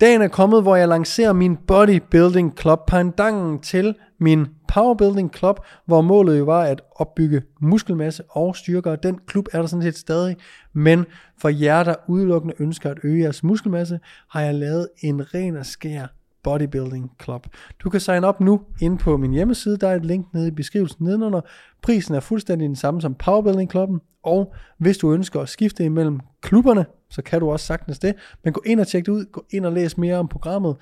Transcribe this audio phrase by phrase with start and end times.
[0.00, 6.00] Dagen er kommet, hvor jeg lancerer min Bodybuilding Club, pandangen til min Powerbuilding Club, hvor
[6.00, 9.98] målet jo var at opbygge muskelmasse og styrke, og den klub er der sådan set
[9.98, 10.36] stadig,
[10.72, 11.06] men
[11.38, 15.66] for jer, der udelukkende ønsker at øge jeres muskelmasse, har jeg lavet en ren og
[15.66, 16.06] skær
[16.42, 17.46] Bodybuilding Club.
[17.80, 20.50] Du kan sign op nu ind på min hjemmeside, der er et link nede i
[20.50, 21.40] beskrivelsen nedenunder.
[21.82, 26.20] Prisen er fuldstændig den samme som Powerbuilding Klubben, og hvis du ønsker at skifte imellem
[26.42, 28.14] klubberne, så kan du også sagtens det.
[28.44, 30.76] Men gå ind og tjek det ud, gå ind og læs mere om programmet.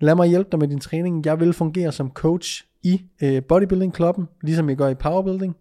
[0.00, 1.26] Lad mig hjælpe dig med din træning.
[1.26, 5.56] Jeg vil fungere som coach i øh, Bodybuilding Klubben, ligesom jeg gør i Powerbuilding.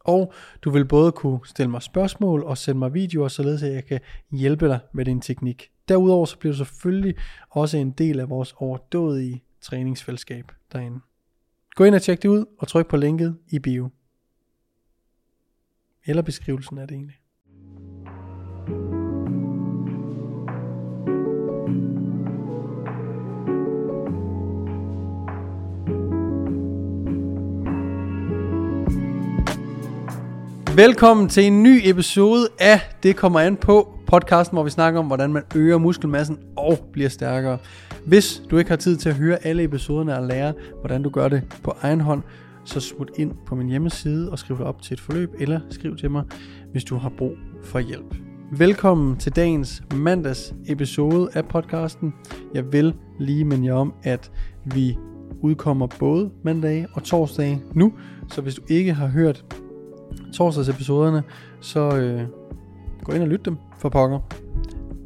[0.00, 3.84] Og du vil både kunne stille mig spørgsmål og sende mig videoer, således at jeg
[3.84, 5.70] kan hjælpe dig med din teknik.
[5.88, 7.14] Derudover så bliver du selvfølgelig
[7.50, 11.00] også en del af vores overdådige træningsfællesskab derinde.
[11.74, 13.90] Gå ind og tjek det ud, og tryk på linket i bio.
[16.06, 17.21] Eller beskrivelsen er det egentlig.
[30.76, 35.06] Velkommen til en ny episode af Det kommer an på podcasten, hvor vi snakker om,
[35.06, 37.58] hvordan man øger muskelmassen og bliver stærkere.
[38.06, 41.28] Hvis du ikke har tid til at høre alle episoderne og lære, hvordan du gør
[41.28, 42.22] det på egen hånd,
[42.64, 45.96] så smut ind på min hjemmeside og skriv dig op til et forløb, eller skriv
[45.96, 46.24] til mig,
[46.72, 47.32] hvis du har brug
[47.64, 48.14] for hjælp.
[48.52, 52.14] Velkommen til dagens mandags episode af podcasten.
[52.54, 54.30] Jeg vil lige minde jer om, at
[54.64, 54.98] vi
[55.40, 57.92] udkommer både mandag og torsdag nu,
[58.28, 59.44] så hvis du ikke har hørt
[60.34, 61.22] torsdagsepisoderne,
[61.60, 62.22] så øh,
[63.04, 64.18] gå ind og lyt dem for pokker.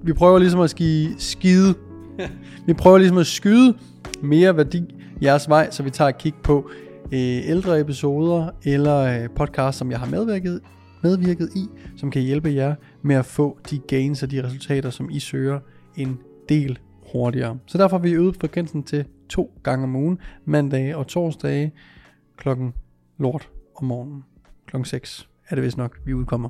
[0.03, 1.75] Vi prøver ligesom at ski, skide,
[2.67, 3.77] vi prøver ligesom at skyde
[4.23, 6.71] mere værdi jeres vej, så vi tager et kig på
[7.05, 10.61] øh, ældre episoder eller øh, podcast, som jeg har medvirket,
[11.03, 15.11] medvirket i, som kan hjælpe jer med at få de gains og de resultater, som
[15.11, 15.61] I søger
[15.97, 16.19] en
[16.49, 16.79] del
[17.13, 17.59] hurtigere.
[17.67, 21.73] Så derfor har vi øget frekvensen til to gange om ugen, mandag og torsdag
[22.37, 22.75] klokken
[23.19, 24.23] lort om morgenen
[24.77, 26.49] klokken 6 er det vist nok, vi udkommer.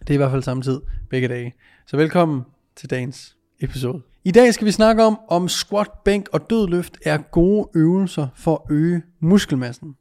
[0.00, 0.80] Det er i hvert fald samme tid
[1.10, 1.54] begge dage.
[1.86, 2.42] Så velkommen
[2.76, 4.02] til dagens episode.
[4.24, 8.54] I dag skal vi snakke om, om squat, bænk og dødløft er gode øvelser for
[8.54, 9.96] at øge muskelmassen.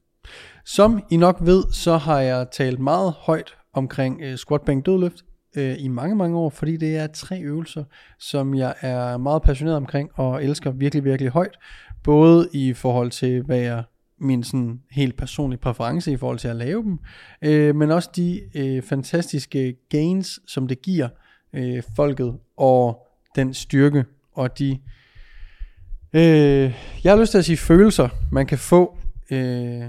[0.66, 5.26] Som I nok ved, så har jeg talt meget højt omkring øh, squat, bænk, dødløft
[5.58, 7.84] øh, i mange, mange år, fordi det er tre øvelser,
[8.20, 11.58] som jeg er meget passioneret omkring og elsker virkelig, virkelig højt.
[12.04, 13.84] Både i forhold til, hvad jeg
[14.20, 17.00] min sådan helt personlige præference i forhold til at lave dem,
[17.42, 21.10] øh, men også de øh, fantastiske gains, som det giver
[21.54, 24.80] øh, folket, og den styrke, og de,
[26.14, 26.74] øh,
[27.04, 28.98] jeg har lyst til at sige følelser, man kan få
[29.32, 29.86] øh,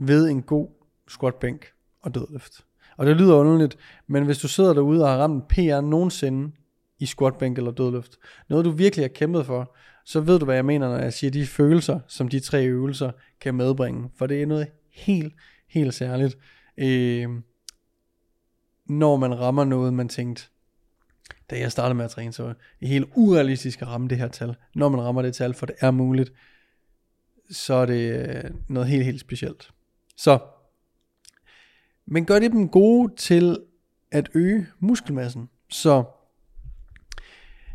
[0.00, 0.68] ved en god
[1.08, 1.66] squatbænk
[2.02, 2.64] og dødløft.
[2.96, 3.76] Og det lyder underligt,
[4.06, 6.52] men hvis du sidder derude og har ramt en PR nogensinde
[6.98, 8.16] i squatbænk eller dødløft,
[8.48, 9.76] noget du virkelig har kæmpet for,
[10.08, 13.10] så ved du, hvad jeg mener, når jeg siger de følelser, som de tre øvelser
[13.40, 14.10] kan medbringe.
[14.16, 15.34] For det er noget helt,
[15.68, 16.38] helt særligt,
[16.76, 17.28] øh,
[18.86, 20.42] når man rammer noget, man tænkte,
[21.50, 24.28] da jeg startede med at træne, så var det helt urealistisk at ramme det her
[24.28, 24.54] tal.
[24.74, 26.32] Når man rammer det tal, for det er muligt,
[27.50, 29.70] så er det øh, noget helt, helt specielt.
[30.16, 30.38] Så,
[32.06, 33.58] men gør det dem gode til
[34.10, 35.48] at øge muskelmassen.
[35.70, 36.04] Så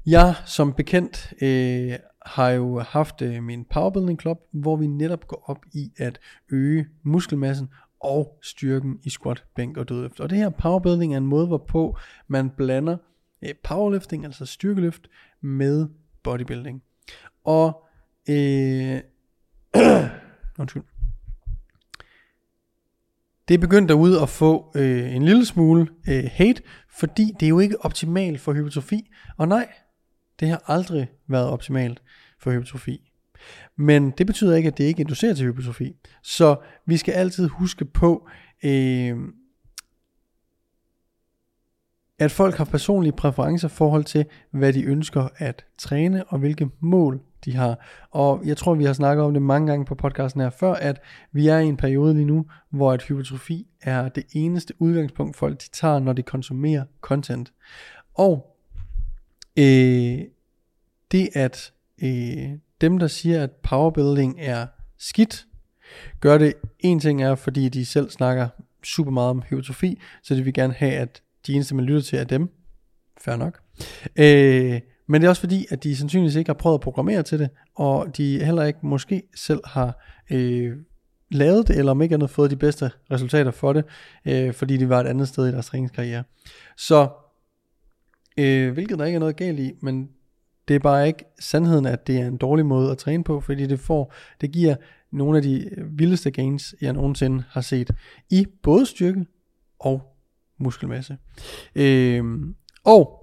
[0.06, 1.94] jeg som bekendt øh,
[2.26, 6.20] har jo haft øh, min Powerbuilding Club, hvor vi netop går op i at
[6.52, 7.70] øge muskelmassen
[8.00, 10.20] og styrken i squat, bænk og dødløft.
[10.20, 11.98] Og det her powerbuilding er en måde, hvorpå
[12.28, 12.98] man blander
[13.44, 15.08] øh, powerlifting, altså styrkeløft,
[15.42, 15.88] med
[16.24, 16.84] bodybuilding.
[17.44, 17.84] Og
[18.30, 19.00] øh,
[20.60, 20.84] undskyld.
[23.48, 26.62] Det er begyndt derude at få øh, en lille smule øh, hate,
[27.00, 29.10] fordi det er jo ikke optimalt for hypertrofi.
[29.38, 29.68] Og nej,
[30.44, 32.02] det har aldrig været optimalt
[32.40, 33.12] for hypertrofi.
[33.78, 35.96] Men det betyder ikke, at det ikke inducerer til hypertrofi.
[36.24, 36.56] Så
[36.86, 38.28] vi skal altid huske på,
[38.64, 39.18] øh,
[42.20, 46.70] at folk har personlige præferencer i forhold til, hvad de ønsker at træne, og hvilke
[46.80, 47.80] mål de har.
[48.12, 51.02] Og jeg tror, vi har snakket om det mange gange på podcasten her før, at
[51.32, 55.62] vi er i en periode lige nu, hvor at hypertrofi er det eneste udgangspunkt, folk
[55.62, 57.54] de tager, når de konsumerer content.
[58.16, 58.53] Og
[59.58, 60.20] øh,
[61.12, 61.74] det at
[62.04, 62.50] øh,
[62.82, 64.68] dem, der siger, at powerbuilding er
[64.98, 65.46] skidt,
[66.20, 68.48] gør det, en ting er, fordi de selv snakker
[68.84, 72.20] super meget om hypertrofi, så de vil gerne have, at de eneste, man lytter til,
[72.20, 72.50] er dem.
[73.22, 73.60] Fair nok.
[74.16, 77.40] Øh, men det er også fordi, at de sandsynligvis ikke har prøvet at programmere til
[77.40, 80.76] det, og de heller ikke måske selv har øh,
[81.32, 83.86] lavet det, eller om ikke andet fået de bedste resultater for det,
[84.26, 86.24] øh, fordi de var et andet sted i deres træningskarriere.
[86.78, 87.10] Så,
[88.38, 90.10] øh, hvilket der ikke er noget galt i, men
[90.68, 93.68] Det er bare ikke sandheden, at det er en dårlig måde at træne på, fordi
[93.68, 94.76] det får, det giver
[95.12, 97.92] nogle af de vildeste gains, jeg nogensinde har set
[98.30, 99.26] i både styrke
[99.80, 100.16] og
[100.58, 101.18] muskelmasse.
[101.76, 102.24] Øh,
[102.84, 103.20] og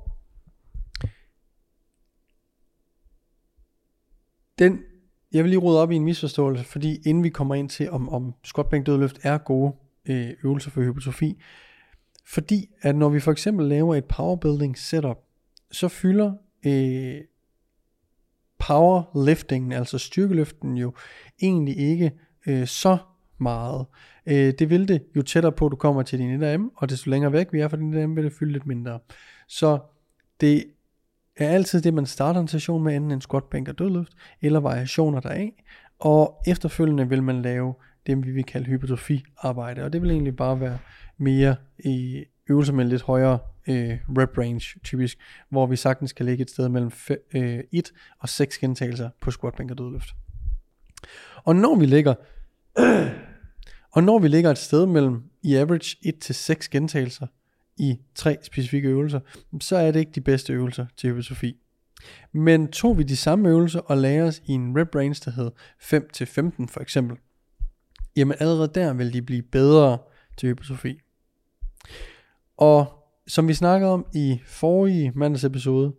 [4.59, 4.81] den,
[5.33, 8.09] jeg vil lige rode op i en misforståelse, fordi inden vi kommer ind til, om,
[8.09, 9.73] om squat bænk dødløft er gode
[10.09, 11.41] øh, øvelser for hypertrofi,
[12.27, 15.19] fordi at når vi for eksempel laver et powerbuilding setup,
[15.71, 16.33] så fylder
[16.67, 17.21] øh,
[18.59, 20.93] powerlifting, altså styrkeløften jo
[21.43, 22.13] egentlig ikke
[22.47, 22.99] øh, så
[23.39, 23.87] meget.
[24.27, 27.33] Øh, det vil det jo tættere på du kommer til din 1RM, og desto længere
[27.33, 28.99] væk vi er fra din 1RM, vil det fylde lidt mindre.
[29.49, 29.79] Så
[30.41, 30.65] det
[31.37, 34.13] er altid det, man starter en session med, enten en squat, bænk og dødløft,
[34.43, 35.53] eller variationer deraf,
[35.99, 37.75] og efterfølgende vil man lave
[38.07, 40.79] det, vi vil kalde hypertrofi-arbejde, og det vil egentlig bare være
[41.19, 43.39] mere i øvelser med lidt højere
[43.69, 45.19] øh, rep range, typisk,
[45.49, 47.83] hvor vi sagtens kan ligge et sted mellem 1 øh,
[48.19, 50.09] og 6 gentagelser på squat, bænk og dødløft.
[51.45, 52.15] Og når vi ligger
[53.95, 57.27] og når vi ligger et sted mellem i average 1 til 6 gentagelser
[57.77, 59.21] i tre specifikke øvelser,
[59.61, 61.57] så er det ikke de bedste øvelser til hypertrofi.
[62.33, 65.51] Men tog vi de samme øvelser og lagde os i en rep range, der hed
[65.81, 67.17] 5 til 15 for eksempel,
[68.17, 69.99] jamen allerede der vil de blive bedre
[70.37, 70.99] til hypertrofi.
[72.57, 72.87] Og
[73.27, 75.95] som vi snakkede om i forrige mandags episode,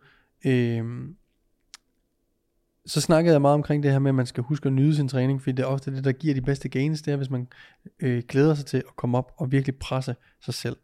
[0.46, 0.84] øh,
[2.86, 5.08] så snakkede jeg meget omkring det her med, at man skal huske at nyde sin
[5.08, 7.48] træning, fordi det er ofte det, der giver de bedste gains, det er, hvis man
[8.00, 10.78] øh, glæder sig til at komme op og virkelig presse sig selv.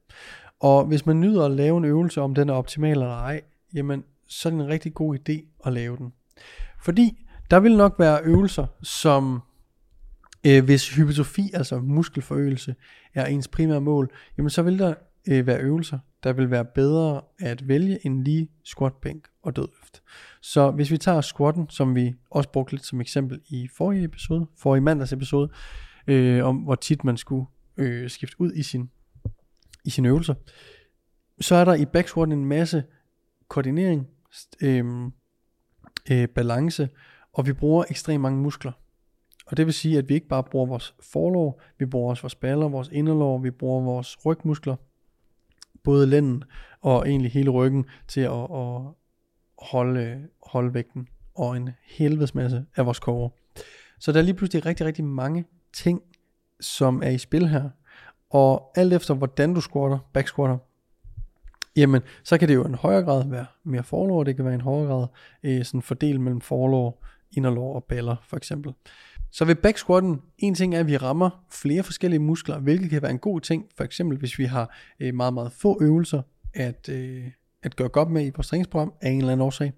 [0.60, 3.42] Og hvis man nyder at lave en øvelse, om den er optimal eller ej,
[3.74, 6.14] jamen, så er det en rigtig god idé at lave den.
[6.84, 9.42] Fordi der vil nok være øvelser, som
[10.48, 12.76] øh, hvis hypertrofi, altså muskelforøgelse,
[13.14, 14.94] er ens primære mål, jamen så vil der
[15.28, 20.02] øh, være øvelser, der vil være bedre at vælge end lige squat, bænk og dødløft.
[20.42, 24.46] Så hvis vi tager squatten, som vi også brugte lidt som eksempel i forrige episode,
[24.58, 25.50] forrige mandags episode,
[26.08, 27.46] øh, om hvor tit man skulle
[27.78, 28.90] øh, skifte ud i sin
[29.86, 30.34] i sine øvelser,
[31.42, 32.84] så er der i back squat en masse
[33.48, 34.08] koordinering,
[34.62, 34.86] øh,
[36.12, 36.90] øh, balance,
[37.34, 38.72] og vi bruger ekstremt mange muskler.
[39.48, 42.36] Og det vil sige, at vi ikke bare bruger vores forlov, vi bruger også vores
[42.36, 44.76] baller, vores inderlov, vi bruger vores rygmuskler,
[45.84, 46.44] både lænden
[46.82, 48.82] og egentlig hele ryggen til at, at
[49.60, 53.30] holde, holde vægten og en helvedes masse af vores koger.
[54.00, 56.02] Så der er lige pludselig rigtig, rigtig mange ting,
[56.60, 57.70] som er i spil her.
[58.30, 60.58] Og alt efter hvordan du squatter, back squatter,
[61.76, 64.62] jamen så kan det jo en højere grad være mere forlov, det kan være en
[64.62, 65.08] højere grad
[65.44, 68.74] øh, sådan fordel mellem forlov, inderlår og baller for eksempel.
[69.32, 73.02] Så ved back squatten, en ting er, at vi rammer flere forskellige muskler, hvilket kan
[73.02, 76.22] være en god ting, for eksempel hvis vi har øh, meget, meget få øvelser
[76.54, 77.26] at, øh,
[77.64, 79.74] at gøre godt med i vores træningsprogram af en eller anden årsag.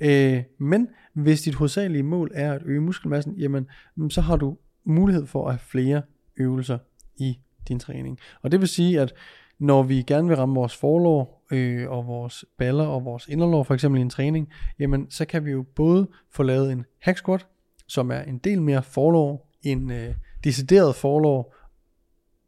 [0.00, 3.66] Øh, men hvis dit hovedsagelige mål er at øge muskelmassen, jamen
[3.96, 6.02] mm, så har du mulighed for at have flere
[6.36, 6.78] øvelser
[7.16, 7.38] i
[7.68, 8.18] din træning.
[8.42, 9.14] Og det vil sige, at
[9.60, 13.74] når vi gerne vil ramme vores forlår øh, og vores baller og vores inderlår, for
[13.74, 14.48] eksempel i en træning,
[14.78, 17.46] jamen så kan vi jo både få lavet en hack squat,
[17.86, 20.14] som er en del mere forlår, en øh,
[20.44, 21.54] decideret forlår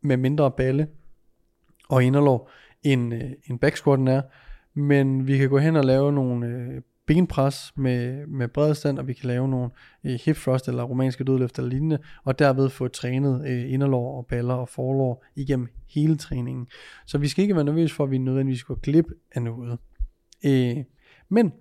[0.00, 0.88] med mindre balle
[1.88, 2.50] og inderlår,
[2.82, 4.22] end, øh, en back squatten er.
[4.74, 6.82] Men vi kan gå hen og lave nogle øh,
[7.12, 9.70] benpres med, med bredstand, og vi kan lave nogle
[10.04, 14.26] øh, hip thrust eller romanske dødløft eller lignende, og derved få trænet øh, inderlår og
[14.26, 16.66] baller og forlår igennem hele træningen.
[17.06, 19.78] Så vi skal ikke være nervøse for, at vi nødvendigvis går glip af noget.
[20.44, 20.76] Øh,
[21.28, 21.52] men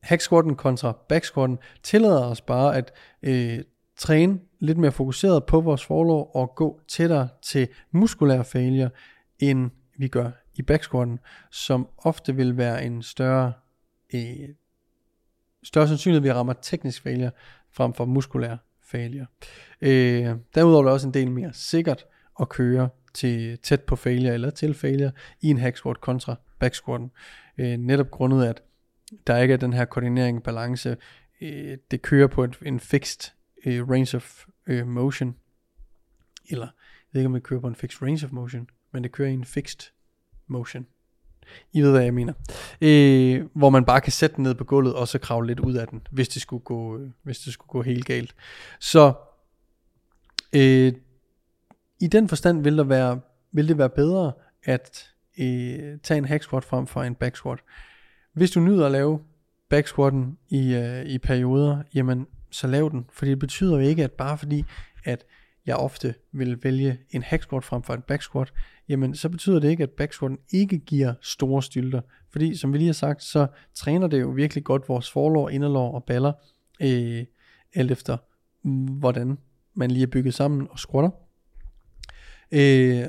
[0.00, 2.92] hack squatten kontra back squatten tillader os bare at
[3.22, 3.58] øh,
[3.96, 8.90] træne lidt mere fokuseret på vores forlår og gå tættere til muskulær failure,
[9.38, 11.18] end vi gør i back squatten,
[11.50, 13.52] som ofte vil være en større
[14.14, 14.48] øh,
[15.62, 17.30] større sandsynlighed, at vi rammer teknisk failure
[17.70, 19.26] frem for muskulær failure.
[19.80, 22.06] Øh, derudover er det også en del mere sikkert
[22.40, 26.74] at køre til tæt på failure eller til failure i en hack squat kontra back
[26.74, 27.10] squatten.
[27.58, 28.62] Øh, netop grundet at
[29.26, 30.96] der ikke er den her koordinering, balance,
[31.40, 33.32] øh, det kører på et, en fixed
[33.66, 35.36] øh, range of øh, motion,
[36.50, 39.12] eller jeg ved ikke om det kører på en fixed range of motion, men det
[39.12, 39.92] kører i en fixed
[40.46, 40.86] motion.
[41.72, 42.32] I ved, hvad jeg mener.
[42.80, 45.74] Øh, hvor man bare kan sætte den ned på gulvet, og så kravle lidt ud
[45.74, 48.34] af den, hvis det skulle gå, øh, hvis det skulle gå helt galt.
[48.80, 49.12] Så
[50.52, 50.92] øh,
[52.00, 53.20] i den forstand vil, der være,
[53.52, 54.32] vil det være bedre
[54.64, 57.58] at øh, tage en hack squat frem for en back squat.
[58.34, 59.20] Hvis du nyder at lave
[59.70, 63.06] back squatten i, øh, i perioder, jamen så lav den.
[63.12, 64.64] For det betyder jo ikke, at bare fordi,
[65.04, 65.24] at
[65.66, 68.52] jeg ofte vil vælge en hack squat frem for en back squat,
[68.90, 72.00] jamen så betyder det ikke, at backsquatten ikke giver store stylter.
[72.30, 75.94] Fordi som vi lige har sagt, så træner det jo virkelig godt vores forlår, inderlår
[75.94, 76.32] og baller,
[76.82, 77.24] øh,
[77.74, 78.16] alt efter
[78.62, 79.38] mm, hvordan
[79.74, 81.10] man lige er bygget sammen og squatter.
[82.52, 83.04] Øh,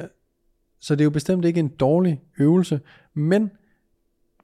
[0.79, 2.79] så det er jo bestemt ikke en dårlig øvelse,
[3.13, 3.51] men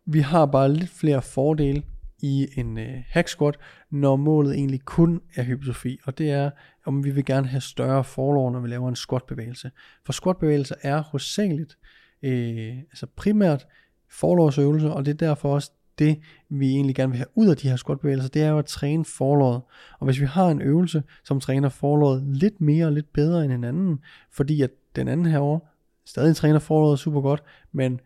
[0.06, 1.84] vi har bare lidt flere fordele
[2.20, 3.58] i en øh, hack squat,
[3.92, 6.52] når målet egentlig kun er hypotrofi, og det er,
[6.88, 9.72] om vi vil gerne have større forlår, når vi laver en squat bevægelse.
[10.06, 11.78] For squatbevægelser er hovedsageligt,
[12.24, 13.68] øh, altså primært
[14.10, 17.70] forlårsøvelser, og det er derfor også det, vi egentlig gerne vil have ud af de
[17.70, 19.62] her squat bevægelser, det er jo at træne forlåret.
[20.00, 23.54] Og hvis vi har en øvelse, som træner forlåret lidt mere og lidt bedre end
[23.54, 24.00] en anden,
[24.32, 25.60] fordi at den anden herover
[26.06, 28.00] stadig træner forlåret super godt, men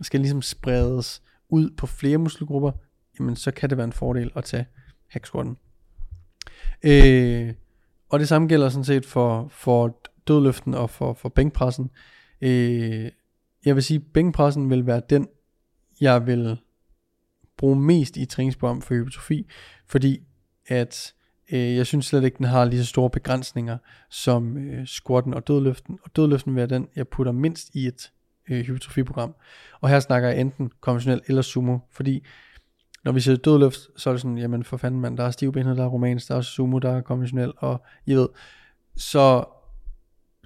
[0.00, 2.72] skal ligesom spredes ud på flere muskelgrupper,
[3.18, 4.66] jamen så kan det være en fordel at tage
[5.08, 5.56] hacksquatten.
[6.82, 7.54] Øh,
[8.14, 11.90] og det samme gælder sådan set for, for dødløften og for, for bænkpressen.
[12.40, 13.10] Øh,
[13.64, 15.28] jeg vil sige, at bænkpressen vil være den,
[16.00, 16.58] jeg vil
[17.56, 19.46] bruge mest i træningsprogram for hypertrofi,
[19.86, 20.20] fordi
[20.66, 21.14] at
[21.52, 23.78] øh, jeg synes slet ikke, den har lige så store begrænsninger
[24.10, 25.98] som øh, squatten og dødløften.
[26.02, 28.12] Og dødløften vil være den, jeg putter mindst i et
[28.50, 29.34] øh, hypertrofiprogram.
[29.80, 32.24] Og her snakker jeg enten konventionel eller sumo, fordi
[33.04, 35.76] når vi siger dødløft, så er det sådan, jamen for fanden mand, der er stivbenet,
[35.76, 38.28] der er romansk, der er sumo, der er konventionel, og I ved.
[38.96, 39.44] Så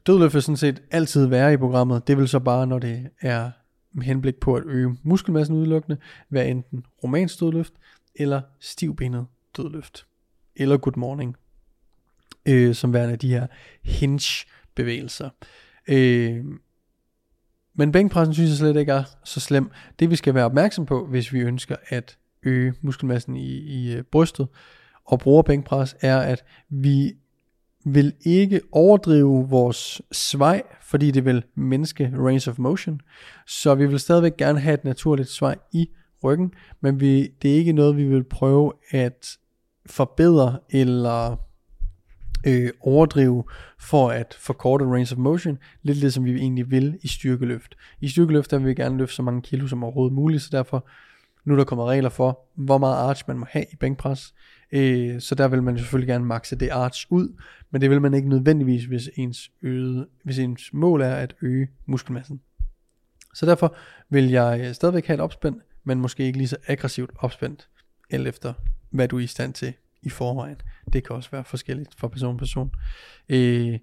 [0.07, 2.07] dødløft vil sådan set altid være i programmet.
[2.07, 3.51] Det vil så bare, når det er
[3.93, 5.99] med henblik på at øge muskelmassen udelukkende,
[6.31, 7.73] være enten romansk dødløft,
[8.15, 10.07] eller stivbenet dødløft,
[10.57, 11.37] eller good morning,
[12.49, 13.47] øh, som værende de her
[13.83, 15.31] hinge bevægelser.
[15.89, 16.45] Øh,
[17.75, 19.71] men bænkpressen synes jeg slet ikke er så slem.
[19.99, 24.03] Det vi skal være opmærksom på, hvis vi ønsker at øge muskelmassen i, i øh,
[24.03, 24.49] brystet
[25.05, 27.13] og bruger bænkpres, er at vi
[27.85, 33.01] vil ikke overdrive vores svej, fordi det vil mindske range of motion.
[33.47, 35.89] Så vi vil stadigvæk gerne have et naturligt svej i
[36.25, 39.39] ryggen, men vi, det er ikke noget, vi vil prøve at
[39.87, 41.37] forbedre eller
[42.47, 43.45] øh, overdrive
[43.81, 47.75] for at forkorte range of motion, lidt ligesom vi egentlig vil i styrkeløft.
[48.01, 50.87] I styrkeløft der vil vi gerne løfte så mange kilo som overhovedet muligt, så derfor
[51.45, 54.35] nu er der kommet regler for, hvor meget arch man må have i bænkpres.
[54.73, 57.41] Øh, så der vil man selvfølgelig gerne makse det arch ud,
[57.71, 61.69] men det vil man ikke nødvendigvis, hvis ens, øde, hvis ens mål er at øge
[61.87, 62.41] muskelmassen.
[63.35, 63.77] Så derfor
[64.09, 67.69] vil jeg øh, stadigvæk have et opspænd, men måske ikke lige så aggressivt opspændt,
[68.11, 68.53] alt efter
[68.91, 70.57] hvad du er i stand til i forvejen.
[70.93, 72.71] Det kan også være forskelligt fra person til person.
[73.29, 73.79] Øh,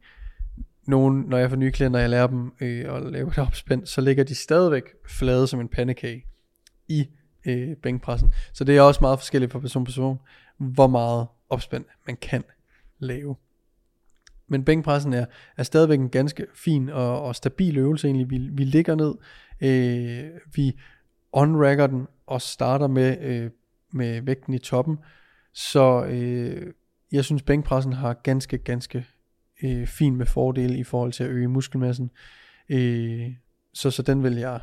[0.87, 4.01] nogen, når jeg får nye klienter, jeg lærer dem øh, at lave et opspænd, så
[4.01, 6.25] ligger de stadigvæk flade som en pandekage
[6.87, 7.07] i
[7.45, 8.31] øh, bænkpressen.
[8.53, 10.19] Så det er også meget forskelligt fra person til person,
[10.57, 12.43] hvor meget opspænd man kan
[12.99, 13.35] lave.
[14.47, 15.25] Men bænkpressen er,
[15.57, 18.29] er stadigvæk en ganske fin og, og stabil øvelse egentlig.
[18.29, 19.15] Vi, vi ligger ned,
[19.61, 20.79] øh, vi
[21.33, 23.49] unracker den og starter med, øh,
[23.93, 24.97] med vægten i toppen.
[25.53, 26.73] Så øh,
[27.11, 29.05] jeg synes bænkpressen har ganske, ganske
[29.63, 32.11] øh, fin med fordele i forhold til at øge muskelmassen.
[32.69, 33.31] Øh,
[33.73, 34.59] så, så den vil jeg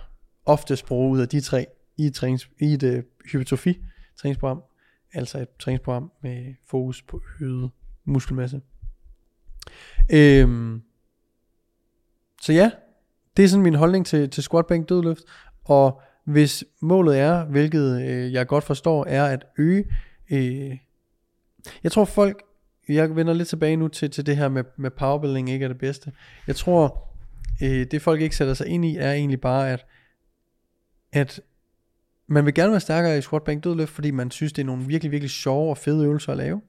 [0.46, 1.66] oftest bruge ud af de tre
[2.06, 3.80] i, trænings, i et øh, hypertrofi
[4.16, 4.62] træningsprogram,
[5.12, 7.70] altså et træningsprogram med fokus på øget
[8.04, 8.60] muskelmasse.
[10.12, 10.82] Øhm,
[12.40, 12.70] så ja,
[13.36, 15.22] det er sådan min holdning til, til squat bænk dødløft,
[15.64, 19.84] og hvis målet er, hvilket øh, jeg godt forstår, er at øge,
[20.30, 20.78] øh,
[21.82, 22.42] jeg tror folk,
[22.88, 25.78] jeg vender lidt tilbage nu til, til det her med, med powerbuilding ikke er det
[25.78, 26.12] bedste.
[26.46, 27.08] Jeg tror,
[27.62, 29.86] øh, det folk ikke sætter sig ind i, er egentlig bare, at,
[31.12, 31.40] at
[32.32, 34.86] man vil gerne være stærkere i squat bænk dødløft, fordi man synes, det er nogle
[34.86, 36.60] virkelig, virkelig sjove og fede øvelser at lave.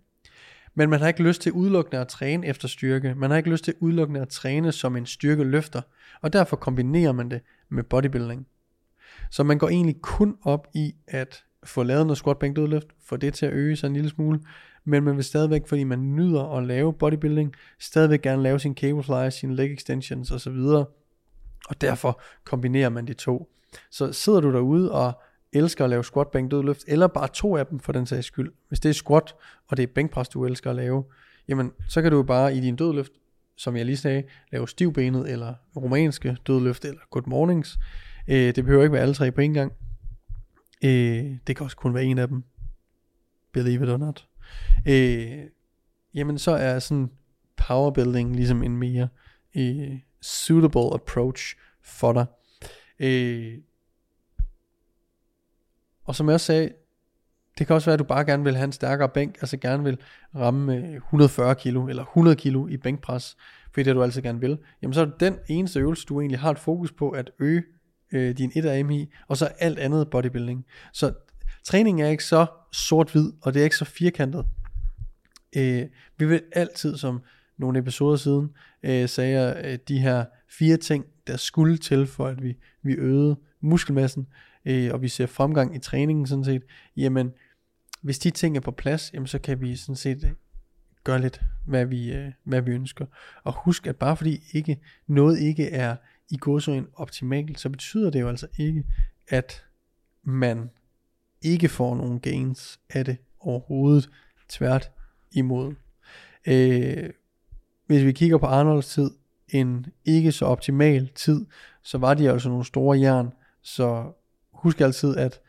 [0.75, 3.15] Men man har ikke lyst til udelukkende at træne efter styrke.
[3.15, 5.82] Man har ikke lyst til udelukkende at træne som en styrkeløfter.
[6.22, 8.48] Og derfor kombinerer man det med bodybuilding.
[9.32, 13.17] Så man går egentlig kun op i at få lavet noget squat bænk dødløft, få
[13.17, 14.39] det til at øge sig en lille smule,
[14.86, 19.03] men man vil stadigvæk, fordi man nyder at lave bodybuilding, stadigvæk gerne lave sin cable
[19.03, 20.58] flies, sine leg extensions osv.
[21.70, 23.50] Og derfor kombinerer man de to.
[23.91, 25.22] Så sidder du derude og
[25.53, 28.51] elsker at lave squat, bænk, dødløft, eller bare to af dem for den sags skyld.
[28.67, 29.36] Hvis det er squat,
[29.67, 31.03] og det er bænkpres, du elsker at lave,
[31.48, 33.12] jamen så kan du bare i din dødløft,
[33.55, 37.79] som jeg lige sagde, lave stivbenet, eller romanske dødløft, eller good mornings.
[38.27, 39.74] Øh, det behøver ikke være alle tre på en gang.
[40.83, 42.43] Øh, det kan også kun være en af dem.
[43.51, 44.27] Believe it or not.
[44.88, 45.39] Øh,
[46.13, 47.10] jamen så er sådan
[47.55, 49.07] powerbuilding ligesom en mere
[49.55, 52.25] øh, suitable approach for dig.
[53.00, 53.57] Øh,
[56.05, 56.69] og som jeg også sagde,
[57.57, 59.83] Det kan også være, at du bare gerne vil have en stærkere bænk, altså gerne
[59.83, 59.98] vil
[60.36, 63.38] ramme 140 kilo eller 100 kilo i bænkpres,
[63.72, 64.57] fordi det du altid gerne vil.
[64.81, 67.63] Jamen så er det den eneste øvelse, du egentlig har et fokus på at øge
[68.12, 70.65] øh, din 1 AMI, og så alt andet bodybuilding.
[70.93, 71.13] Så
[71.63, 74.45] træning er ikke så sort-hvid, og det er ikke så firkantet.
[75.55, 75.86] Øh,
[76.17, 77.22] vi vil altid, som
[77.57, 78.50] nogle episoder siden,
[78.83, 82.93] øh, sagde jeg, øh, de her fire ting, der skulle til for, at vi, vi
[82.93, 84.27] øgede muskelmassen,
[84.65, 86.63] øh, og vi ser fremgang i træningen sådan set,
[86.98, 87.34] jamen,
[88.01, 90.32] hvis de ting er på plads, jamen, så kan vi sådan set øh,
[91.03, 93.05] gøre lidt, hvad vi, øh, hvad vi ønsker.
[93.43, 95.96] Og husk, at bare fordi ikke, noget ikke er
[96.29, 98.84] i godsøjen optimalt, så betyder det jo altså ikke,
[99.27, 99.65] at
[100.24, 100.70] man
[101.41, 104.10] ikke får nogen gains af det overhovedet.
[104.50, 104.91] Tvært
[105.32, 105.75] imod.
[106.48, 107.10] Øh,
[107.88, 109.12] hvis vi kigger på Arnolds tid,
[109.50, 111.46] en ikke så optimal tid,
[111.84, 113.34] så var de altså nogle store jern.
[113.62, 114.13] Så
[114.63, 115.41] husk altid at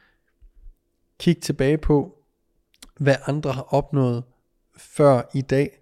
[1.19, 2.19] kigge tilbage på,
[2.99, 4.25] hvad andre har opnået
[4.77, 5.79] før i dag,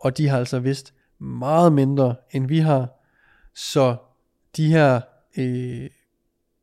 [0.00, 2.88] og de har altså vist meget mindre end vi har.
[3.54, 3.96] Så
[4.56, 5.00] de her
[5.38, 5.90] øh,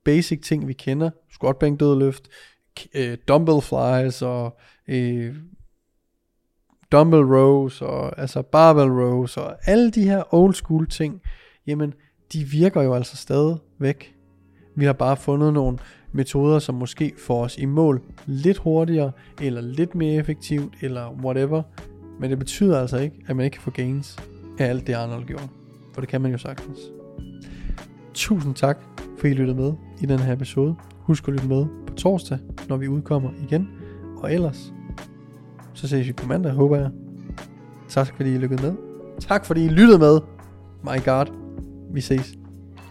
[0.04, 2.28] basic ting vi kender, squat bank dødløft,
[2.94, 5.36] øh, dumbbell flies og øh,
[6.92, 11.22] dumbbell rows og altså barbell rows og alle de her old school ting,
[11.68, 11.94] jamen
[12.34, 14.17] de virker jo altså stadig væk.
[14.78, 15.78] Vi har bare fundet nogle
[16.12, 21.62] metoder, som måske får os i mål lidt hurtigere, eller lidt mere effektivt, eller whatever.
[22.20, 24.18] Men det betyder altså ikke, at man ikke kan få gains
[24.60, 25.48] af alt det, Arnold gjorde.
[25.94, 26.80] For det kan man jo sagtens.
[28.14, 28.78] Tusind tak,
[29.18, 30.76] for I lyttede med i den her episode.
[30.96, 32.38] Husk at lytte med på torsdag,
[32.70, 33.70] når vi udkommer igen.
[34.18, 34.74] Og ellers,
[35.74, 36.92] så ses vi på mandag, håber jeg.
[37.90, 38.74] Tak fordi I lyttede med.
[39.20, 40.20] Tak fordi I lyttede med.
[40.84, 41.26] My God.
[41.94, 42.34] Vi ses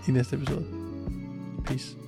[0.08, 0.75] i næste episode.
[1.66, 2.05] Peace.